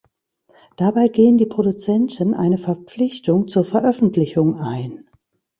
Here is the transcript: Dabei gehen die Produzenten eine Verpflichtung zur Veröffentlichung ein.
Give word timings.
Dabei 0.77 1.09
gehen 1.09 1.37
die 1.37 1.45
Produzenten 1.45 2.33
eine 2.33 2.57
Verpflichtung 2.57 3.47
zur 3.47 3.65
Veröffentlichung 3.65 4.57
ein. 4.59 5.07